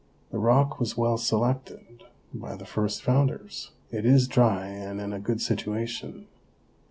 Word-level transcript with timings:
The 0.31 0.39
rock 0.39 0.79
was 0.79 0.97
well 0.97 1.15
selected 1.19 2.05
by 2.33 2.55
the 2.55 2.65
first 2.65 3.03
founders. 3.03 3.69
It 3.91 4.03
is 4.03 4.27
dry 4.27 4.65
and 4.65 4.99
in 4.99 5.13
a 5.13 5.19
good 5.19 5.41
situation. 5.41 6.25